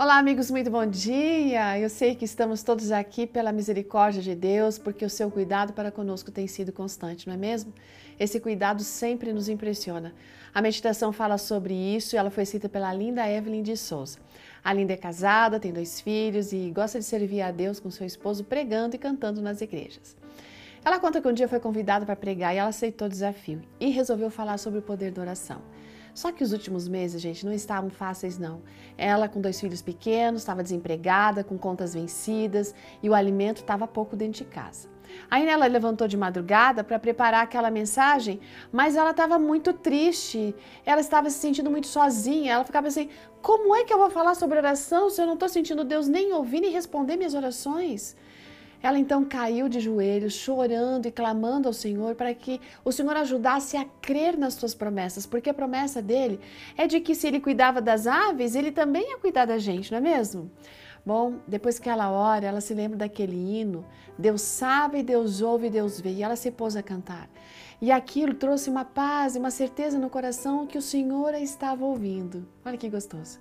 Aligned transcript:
Olá, 0.00 0.16
amigos, 0.16 0.48
muito 0.48 0.70
bom 0.70 0.86
dia! 0.86 1.76
Eu 1.76 1.90
sei 1.90 2.14
que 2.14 2.24
estamos 2.24 2.62
todos 2.62 2.92
aqui 2.92 3.26
pela 3.26 3.50
misericórdia 3.50 4.22
de 4.22 4.32
Deus, 4.32 4.78
porque 4.78 5.04
o 5.04 5.10
seu 5.10 5.28
cuidado 5.28 5.72
para 5.72 5.90
conosco 5.90 6.30
tem 6.30 6.46
sido 6.46 6.70
constante, 6.70 7.26
não 7.26 7.34
é 7.34 7.36
mesmo? 7.36 7.74
Esse 8.16 8.38
cuidado 8.38 8.84
sempre 8.84 9.32
nos 9.32 9.48
impressiona. 9.48 10.14
A 10.54 10.62
meditação 10.62 11.12
fala 11.12 11.36
sobre 11.36 11.74
isso 11.74 12.14
e 12.14 12.16
ela 12.16 12.30
foi 12.30 12.44
escrita 12.44 12.68
pela 12.68 12.94
linda 12.94 13.28
Evelyn 13.28 13.60
de 13.60 13.76
Souza. 13.76 14.20
A 14.62 14.72
Linda 14.72 14.92
é 14.92 14.96
casada, 14.96 15.58
tem 15.58 15.72
dois 15.72 16.00
filhos 16.00 16.52
e 16.52 16.70
gosta 16.70 17.00
de 17.00 17.04
servir 17.04 17.42
a 17.42 17.50
Deus 17.50 17.80
com 17.80 17.90
seu 17.90 18.06
esposo 18.06 18.44
pregando 18.44 18.94
e 18.94 19.00
cantando 19.00 19.42
nas 19.42 19.60
igrejas. 19.60 20.16
Ela 20.84 21.00
conta 21.00 21.20
que 21.20 21.26
um 21.26 21.32
dia 21.32 21.48
foi 21.48 21.58
convidada 21.58 22.06
para 22.06 22.14
pregar 22.14 22.54
e 22.54 22.58
ela 22.58 22.68
aceitou 22.68 23.08
o 23.08 23.10
desafio 23.10 23.60
e 23.80 23.90
resolveu 23.90 24.30
falar 24.30 24.58
sobre 24.58 24.78
o 24.78 24.82
poder 24.82 25.10
da 25.10 25.22
oração. 25.22 25.60
Só 26.18 26.32
que 26.32 26.42
os 26.42 26.52
últimos 26.52 26.88
meses, 26.88 27.22
gente, 27.22 27.46
não 27.46 27.52
estavam 27.52 27.90
fáceis, 27.90 28.40
não. 28.40 28.60
Ela, 28.96 29.28
com 29.28 29.40
dois 29.40 29.60
filhos 29.60 29.80
pequenos, 29.80 30.40
estava 30.40 30.64
desempregada, 30.64 31.44
com 31.44 31.56
contas 31.56 31.94
vencidas 31.94 32.74
e 33.00 33.08
o 33.08 33.14
alimento 33.14 33.58
estava 33.58 33.86
pouco 33.86 34.16
dentro 34.16 34.42
de 34.42 34.44
casa. 34.44 34.88
Aí 35.30 35.46
ela 35.46 35.66
levantou 35.66 36.08
de 36.08 36.16
madrugada 36.16 36.82
para 36.82 36.98
preparar 36.98 37.44
aquela 37.44 37.70
mensagem, 37.70 38.40
mas 38.72 38.96
ela 38.96 39.12
estava 39.12 39.38
muito 39.38 39.72
triste, 39.72 40.56
ela 40.84 41.00
estava 41.00 41.30
se 41.30 41.38
sentindo 41.38 41.70
muito 41.70 41.86
sozinha. 41.86 42.54
Ela 42.54 42.64
ficava 42.64 42.88
assim: 42.88 43.08
como 43.40 43.72
é 43.76 43.84
que 43.84 43.94
eu 43.94 43.98
vou 43.98 44.10
falar 44.10 44.34
sobre 44.34 44.58
oração 44.58 45.08
se 45.08 45.22
eu 45.22 45.26
não 45.26 45.34
estou 45.34 45.48
sentindo 45.48 45.84
Deus 45.84 46.08
nem 46.08 46.32
ouvir 46.32 46.60
nem 46.60 46.72
responder 46.72 47.16
minhas 47.16 47.34
orações? 47.34 48.16
Ela 48.82 48.98
então 48.98 49.24
caiu 49.24 49.68
de 49.68 49.80
joelhos, 49.80 50.34
chorando 50.34 51.06
e 51.06 51.12
clamando 51.12 51.68
ao 51.68 51.74
Senhor 51.74 52.14
para 52.14 52.32
que 52.34 52.60
o 52.84 52.92
Senhor 52.92 53.16
ajudasse 53.16 53.76
a 53.76 53.84
crer 54.00 54.36
nas 54.36 54.54
suas 54.54 54.74
promessas, 54.74 55.26
porque 55.26 55.50
a 55.50 55.54
promessa 55.54 56.00
dele 56.00 56.38
é 56.76 56.86
de 56.86 57.00
que 57.00 57.14
se 57.14 57.26
ele 57.26 57.40
cuidava 57.40 57.80
das 57.80 58.06
aves, 58.06 58.54
ele 58.54 58.70
também 58.70 59.10
ia 59.10 59.18
cuidar 59.18 59.46
da 59.46 59.58
gente, 59.58 59.90
não 59.90 59.98
é 59.98 60.00
mesmo? 60.00 60.50
Bom, 61.04 61.36
depois 61.46 61.78
que 61.78 61.88
ela 61.88 62.10
ora, 62.10 62.46
ela 62.46 62.60
se 62.60 62.74
lembra 62.74 62.98
daquele 62.98 63.34
hino, 63.34 63.84
Deus 64.18 64.42
sabe, 64.42 65.02
Deus 65.02 65.40
ouve, 65.40 65.70
Deus 65.70 66.00
vê, 66.00 66.10
e 66.10 66.22
ela 66.22 66.36
se 66.36 66.50
pôs 66.50 66.76
a 66.76 66.82
cantar. 66.82 67.30
E 67.80 67.90
aquilo 67.90 68.34
trouxe 68.34 68.68
uma 68.68 68.84
paz 68.84 69.34
e 69.34 69.38
uma 69.38 69.50
certeza 69.50 69.98
no 69.98 70.10
coração 70.10 70.66
que 70.66 70.76
o 70.76 70.82
Senhor 70.82 71.32
a 71.32 71.40
estava 71.40 71.84
ouvindo. 71.84 72.46
Olha 72.64 72.76
que 72.76 72.90
gostoso. 72.90 73.38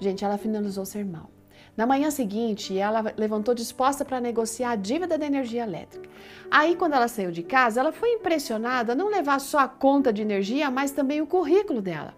Gente, 0.00 0.24
ela 0.24 0.38
finalizou 0.38 0.84
o 0.84 0.86
sermão. 0.86 1.28
Na 1.76 1.86
manhã 1.86 2.10
seguinte, 2.10 2.78
ela 2.78 3.12
levantou 3.16 3.52
disposta 3.52 4.04
para 4.04 4.20
negociar 4.20 4.70
a 4.70 4.76
dívida 4.76 5.18
da 5.18 5.26
energia 5.26 5.64
elétrica. 5.64 6.08
Aí, 6.50 6.76
quando 6.76 6.94
ela 6.94 7.08
saiu 7.08 7.32
de 7.32 7.42
casa, 7.42 7.80
ela 7.80 7.92
foi 7.92 8.12
impressionada 8.12 8.94
não 8.94 9.08
levar 9.08 9.40
só 9.40 9.58
a 9.58 9.68
conta 9.68 10.12
de 10.12 10.22
energia, 10.22 10.70
mas 10.70 10.92
também 10.92 11.20
o 11.20 11.26
currículo 11.26 11.82
dela. 11.82 12.14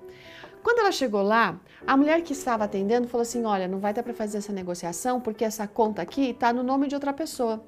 Quando 0.63 0.81
ela 0.81 0.93
chegou 0.93 1.23
lá, 1.23 1.59
a 1.87 1.97
mulher 1.97 2.23
que 2.23 2.33
estava 2.33 2.65
atendendo 2.65 3.09
falou 3.09 3.23
assim: 3.23 3.45
Olha, 3.45 3.69
não 3.69 3.79
vai 3.79 3.95
dar 3.95 4.03
para 4.03 4.13
fazer 4.13 4.39
essa 4.39 4.53
negociação 4.53 5.21
porque 5.21 5.45
essa 5.45 5.67
conta 5.67 6.03
aqui 6.03 6.31
está 6.31 6.53
no 6.53 6.63
nome 6.63 6.89
de 6.89 6.95
outra 6.95 7.13
pessoa. 7.13 7.65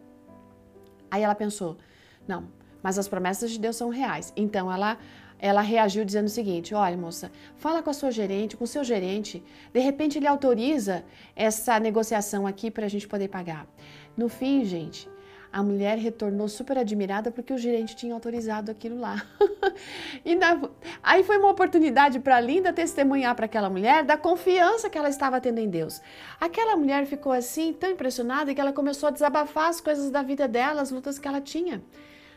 Aí 1.11 1.22
ela 1.22 1.34
pensou: 1.34 1.78
Não, 2.27 2.48
mas 2.83 2.98
as 2.98 3.09
promessas 3.09 3.53
de 3.53 3.59
Deus 3.59 3.77
são 3.77 3.89
reais. 3.89 4.33
Então 4.36 4.70
ela 4.70 4.98
ela 5.39 5.61
reagiu 5.61 6.05
dizendo 6.05 6.27
o 6.27 6.31
seguinte: 6.31 6.75
Olha, 6.75 6.97
moça, 6.97 7.31
fala 7.56 7.83
com 7.83 7.91
a 7.91 7.94
sua 7.94 8.11
gerente, 8.11 8.56
com 8.56 8.64
o 8.64 8.67
seu 8.67 8.83
gerente. 8.84 9.42
De 9.72 9.81
repente 9.81 10.19
ele 10.19 10.27
autoriza 10.27 11.05
essa 11.36 11.78
negociação 11.78 12.47
aqui 12.47 12.70
para 12.70 12.86
a 12.86 12.89
gente 12.89 13.06
poder 13.06 13.28
pagar. 13.28 13.66
No 14.16 14.28
fim, 14.28 14.64
gente, 14.64 15.09
a 15.53 15.62
mulher 15.62 15.97
retornou 15.97 16.48
super 16.48 16.77
admirada 16.77 17.31
porque 17.31 17.53
o 17.53 17.59
gerente 17.59 17.97
tinha 17.97 18.12
autorizado 18.12 18.70
aquilo 18.70 18.98
lá. 18.98 19.25
e 20.25 20.34
na... 20.34 20.61
aí 21.03 21.22
foi 21.22 21.39
uma 21.39 21.50
oportunidade 21.50 22.20
para 22.20 22.41
Linda 22.41 22.72
testemunhar 22.72 23.34
para 23.34 23.47
aquela 23.47 23.70
mulher 23.70 24.05
da 24.05 24.16
confiança 24.16 24.91
que 24.91 24.98
ela 24.98 25.09
estava 25.09 25.41
tendo 25.41 25.59
em 25.59 25.69
Deus. 25.69 26.00
Aquela 26.41 26.77
mulher 26.77 27.06
ficou 27.06 27.33
assim 27.33 27.72
tão 27.72 27.91
impressionada 27.91 28.55
que 28.55 28.61
ela 28.61 28.72
começou 28.72 29.09
a 29.09 29.12
desabafar 29.12 29.69
as 29.69 29.81
coisas 29.81 30.11
da 30.11 30.22
vida 30.22 30.47
dela, 30.47 30.83
as 30.83 30.91
lutas 30.91 31.19
que 31.19 31.27
ela 31.27 31.41
tinha. 31.41 31.83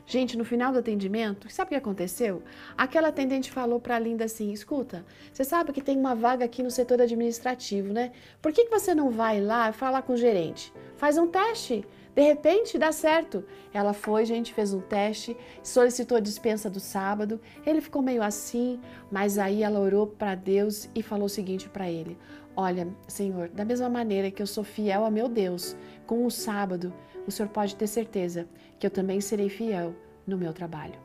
Gente, 0.05 0.37
no 0.37 0.43
final 0.43 0.73
do 0.73 0.79
atendimento, 0.79 1.49
sabe 1.49 1.67
o 1.67 1.69
que 1.69 1.75
aconteceu? 1.75 2.43
Aquela 2.77 3.09
atendente 3.09 3.51
falou 3.51 3.79
para 3.79 3.95
a 3.95 3.99
Linda 3.99 4.25
assim: 4.25 4.51
escuta, 4.51 5.05
você 5.31 5.43
sabe 5.43 5.71
que 5.71 5.81
tem 5.81 5.97
uma 5.97 6.15
vaga 6.15 6.45
aqui 6.45 6.61
no 6.63 6.71
setor 6.71 7.01
administrativo, 7.01 7.93
né? 7.93 8.11
Por 8.41 8.51
que, 8.51 8.65
que 8.65 8.71
você 8.71 8.93
não 8.93 9.09
vai 9.09 9.39
lá 9.41 9.71
falar 9.71 10.01
com 10.01 10.13
o 10.13 10.17
gerente? 10.17 10.73
Faz 10.97 11.17
um 11.17 11.27
teste. 11.27 11.85
De 12.13 12.21
repente 12.21 12.77
dá 12.77 12.91
certo. 12.91 13.43
Ela 13.73 13.93
foi, 13.93 14.25
gente, 14.25 14.53
fez 14.53 14.73
um 14.73 14.81
teste, 14.81 15.35
solicitou 15.63 16.17
a 16.17 16.21
dispensa 16.21 16.69
do 16.69 16.79
sábado. 16.79 17.39
Ele 17.65 17.79
ficou 17.79 18.01
meio 18.01 18.21
assim, 18.21 18.79
mas 19.09 19.37
aí 19.37 19.63
ela 19.63 19.79
orou 19.79 20.07
para 20.07 20.35
Deus 20.35 20.89
e 20.93 21.01
falou 21.01 21.25
o 21.25 21.29
seguinte 21.29 21.69
para 21.69 21.89
ele: 21.89 22.17
Olha, 22.55 22.87
Senhor, 23.07 23.47
da 23.49 23.63
mesma 23.63 23.89
maneira 23.89 24.29
que 24.29 24.41
eu 24.41 24.47
sou 24.47 24.63
fiel 24.63 25.05
a 25.05 25.11
meu 25.11 25.29
Deus 25.29 25.75
com 26.05 26.25
o 26.25 26.31
sábado, 26.31 26.93
o 27.25 27.31
Senhor 27.31 27.49
pode 27.49 27.75
ter 27.75 27.87
certeza 27.87 28.47
que 28.77 28.85
eu 28.85 28.91
também 28.91 29.21
serei 29.21 29.47
fiel 29.47 29.95
no 30.27 30.37
meu 30.37 30.53
trabalho. 30.53 30.99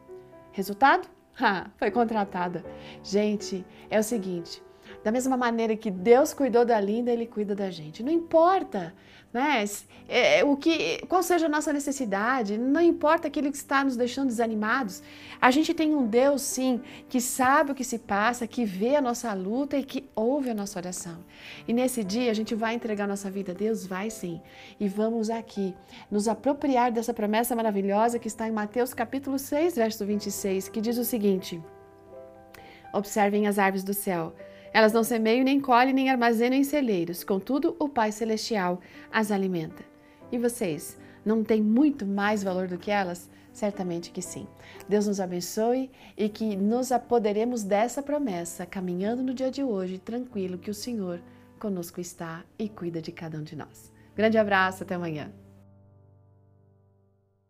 Resultado? 0.53 1.09
Ah, 1.39 1.69
foi 1.77 1.91
contratada. 1.91 2.65
Gente, 3.05 3.63
é 3.91 3.99
o 3.99 4.03
seguinte: 4.03 4.63
da 5.07 5.13
mesma 5.13 5.37
maneira 5.37 5.77
que 5.77 5.89
Deus 5.89 6.35
cuidou 6.35 6.65
da 6.65 6.81
Linda, 6.81 7.13
Ele 7.13 7.27
cuida 7.27 7.55
da 7.55 7.71
gente. 7.71 8.03
Não 8.03 8.11
importa 8.11 8.93
né, 9.33 9.65
é, 10.09 10.43
o 10.43 10.57
que, 10.57 10.99
qual 11.07 11.23
seja 11.23 11.47
a 11.47 11.49
nossa 11.49 11.73
necessidade, 11.73 12.59
não 12.59 12.81
importa 12.81 13.29
aquilo 13.29 13.49
que 13.49 13.57
está 13.57 13.85
nos 13.85 13.97
deixando 13.97 14.27
desanimados. 14.27 15.05
A 15.41 15.53
gente 15.53 15.73
tem 15.73 15.95
um 15.95 16.09
Deus, 16.09 16.43
sim, 16.43 16.83
que 17.09 17.21
sabe 17.21 17.71
o 17.71 17.75
que 17.77 17.85
se 17.85 18.01
passa, 18.01 18.49
que 18.49 18.65
vê 18.65 18.97
a 18.97 19.01
nossa 19.01 19.33
luta 19.33 19.77
e 19.77 19.85
que 19.85 20.11
ouve 20.13 20.51
a 20.51 20.55
nossa 20.55 20.77
oração. 20.77 21.19
E 21.69 21.73
nesse 21.73 22.03
dia 22.03 22.33
a 22.33 22.35
gente 22.35 22.57
vai 22.57 22.75
entregar 22.75 23.07
nossa 23.07 23.31
vida 23.31 23.55
Deus? 23.55 23.87
Vai 23.87 24.11
sim. 24.11 24.43
E 24.81 24.89
vamos 24.89 25.31
aqui 25.31 25.73
nos 26.11 26.27
apropriar 26.27 26.91
dessa 26.91 27.15
promessa 27.15 27.55
maravilhosa 27.55 28.19
que 28.19 28.27
está 28.27 28.49
em 28.49 28.53
Mateus 28.53 28.93
capítulo 28.93 29.39
6, 29.39 29.77
verso 29.77 30.05
26, 30.05 30.69
que 30.69 30.81
diz 30.81 30.99
o 30.99 31.05
seguinte: 31.05 31.63
Observem 32.93 33.47
as 33.47 33.57
árvores 33.57 33.85
do 33.85 33.95
céu 33.95 34.35
elas 34.77 34.93
não 34.93 35.03
semeiam, 35.03 35.43
nem 35.43 35.59
colhem, 35.59 35.95
nem 35.95 36.11
armazenam 36.11 36.55
em 36.55 36.63
celeiros, 36.63 37.25
contudo, 37.25 37.75
o 37.79 37.89
Pai 37.89 38.13
Celestial 38.13 38.79
as 39.11 39.31
alimenta. 39.31 39.83
E 40.31 40.37
vocês, 40.37 40.99
não 41.25 41.43
têm 41.43 41.63
muito 41.63 42.05
mais 42.05 42.43
valor 42.43 42.69
do 42.69 42.77
que 42.77 42.91
elas? 42.91 43.31
Certamente 43.55 44.11
que 44.11 44.21
sim. 44.21 44.47
Deus 44.87 45.07
nos 45.07 45.19
abençoe 45.19 45.91
e 46.15 46.29
que 46.29 46.55
nos 46.55 46.93
apoderemos 46.93 47.63
dessa 47.63 48.03
promessa, 48.03 48.67
caminhando 48.67 49.23
no 49.23 49.33
dia 49.33 49.51
de 49.51 49.63
hoje, 49.63 49.97
tranquilo 49.97 50.59
que 50.59 50.71
o 50.71 50.75
Senhor 50.75 51.23
conosco 51.59 51.99
está 51.99 52.45
e 52.59 52.69
cuida 52.69 53.01
de 53.01 53.13
cada 53.13 53.39
um 53.39 53.43
de 53.43 53.57
nós. 53.57 53.91
Grande 54.15 54.37
abraço, 54.37 54.83
até 54.83 54.95
amanhã. 54.95 55.33